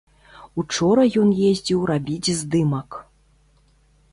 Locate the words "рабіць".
1.91-2.31